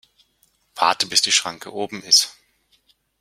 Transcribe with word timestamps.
Warte 0.73 1.05
bis 1.05 1.21
die 1.21 1.31
Schranke 1.31 1.71
oben 1.71 2.01
ist! 2.01 2.35